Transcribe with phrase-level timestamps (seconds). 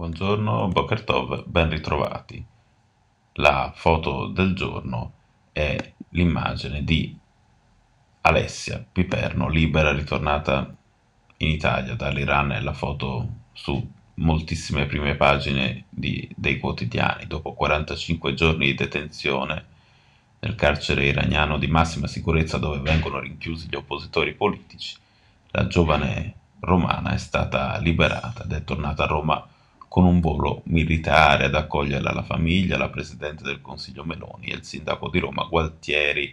[0.00, 2.42] Buongiorno, Boker Tov, ben ritrovati.
[3.34, 5.12] La foto del giorno
[5.52, 7.14] è l'immagine di
[8.22, 10.74] Alessia Piperno, libera, ritornata
[11.36, 17.26] in Italia dall'Iran, è la foto su moltissime prime pagine di, dei quotidiani.
[17.26, 19.64] Dopo 45 giorni di detenzione
[20.38, 24.96] nel carcere iraniano di massima sicurezza dove vengono rinchiusi gli oppositori politici,
[25.48, 29.46] la giovane romana è stata liberata ed è tornata a Roma
[29.90, 34.62] con un volo militare ad accoglierla la famiglia, la Presidente del Consiglio Meloni e il
[34.62, 36.32] Sindaco di Roma Gualtieri.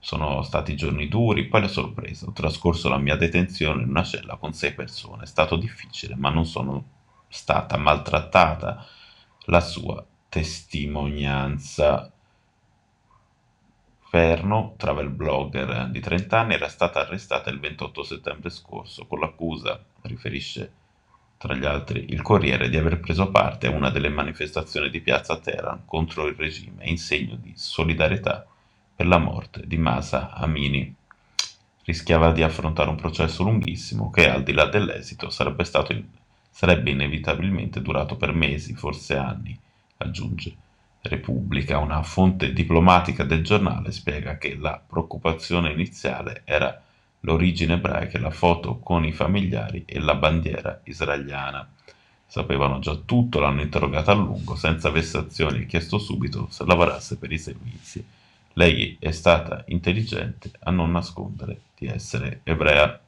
[0.00, 2.26] Sono stati giorni duri, poi la sorpresa.
[2.26, 5.22] Ho trascorso la mia detenzione in una cella con sei persone.
[5.22, 6.86] È stato difficile, ma non sono
[7.28, 8.84] stata maltrattata.
[9.44, 12.10] La sua testimonianza.
[14.10, 19.80] Ferno, travel blogger di 30 anni, era stata arrestata il 28 settembre scorso con l'accusa,
[20.02, 20.72] riferisce
[21.38, 25.38] tra gli altri il Corriere, di aver preso parte a una delle manifestazioni di piazza
[25.38, 28.44] Teheran contro il regime in segno di solidarietà
[28.94, 30.92] per la morte di Masa Amini.
[31.84, 35.94] Rischiava di affrontare un processo lunghissimo che, al di là dell'esito, sarebbe, stato
[36.50, 39.56] sarebbe inevitabilmente durato per mesi, forse anni,
[39.98, 40.54] aggiunge.
[41.00, 46.82] Repubblica, una fonte diplomatica del giornale, spiega che la preoccupazione iniziale era
[47.20, 51.68] l'origine ebraica la foto con i familiari e la bandiera israeliana.
[52.26, 57.32] Sapevano già tutto, l'hanno interrogata a lungo, senza vessazioni, e chiesto subito se lavorasse per
[57.32, 58.04] i servizi.
[58.52, 63.00] Lei è stata intelligente a non nascondere di essere ebrea.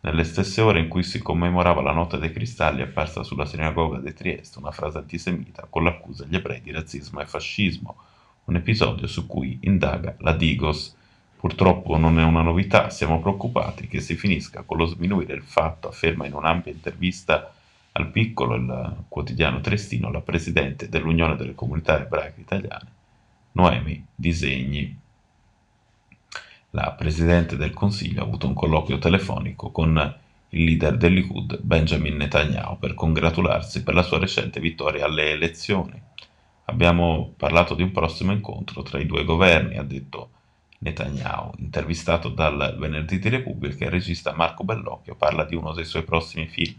[0.00, 4.12] Nelle stesse ore in cui si commemorava la notte dei cristalli apparsa sulla sinagoga di
[4.12, 7.96] Trieste una frase antisemita con l'accusa agli ebrei di razzismo e fascismo,
[8.44, 10.94] un episodio su cui indaga la Digos,
[11.44, 15.88] Purtroppo non è una novità, siamo preoccupati che si finisca con lo sminuire il fatto,
[15.88, 17.52] afferma in un'ampia intervista
[17.92, 22.90] al piccolo il quotidiano Trestino la presidente dell'Unione delle Comunità Ebraiche Italiane,
[23.52, 24.98] Noemi Disegni.
[26.70, 30.16] La presidente del Consiglio ha avuto un colloquio telefonico con
[30.48, 36.00] il leader del Likud, Benjamin Netanyahu, per congratularsi per la sua recente vittoria alle elezioni.
[36.64, 40.30] Abbiamo parlato di un prossimo incontro tra i due governi, ha detto
[40.78, 46.02] Netanyahu, intervistato dal Venerdì di Repubblica, il regista Marco Bellocchio parla di uno dei suoi
[46.02, 46.74] prossimi film,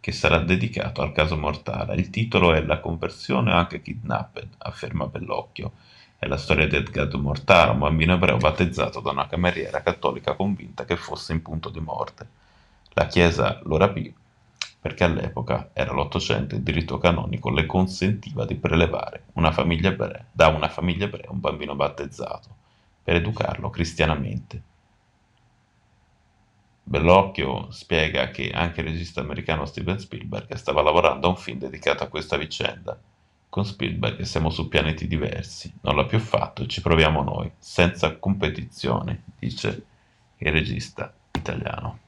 [0.00, 1.94] che sarà dedicato al caso Mortara.
[1.94, 5.72] Il titolo è La conversione o anche Kidnapped, afferma Bellocchio.
[6.18, 10.84] È la storia di Edgard Mortara, un bambino ebreo battezzato da una cameriera cattolica convinta
[10.84, 12.26] che fosse in punto di morte.
[12.94, 14.14] La Chiesa lo rapì
[14.84, 20.48] perché all'epoca era l'Ottocento e il diritto canonico le consentiva di prelevare una ebrea, da
[20.48, 22.63] una famiglia ebrea un bambino battezzato
[23.04, 24.62] per educarlo cristianamente.
[26.86, 32.02] Bellocchio spiega che anche il regista americano Steven Spielberg stava lavorando a un film dedicato
[32.02, 32.98] a questa vicenda.
[33.48, 38.16] Con Spielberg siamo su pianeti diversi, non l'ha più fatto e ci proviamo noi, senza
[38.16, 39.86] competizione, dice
[40.38, 42.03] il regista italiano.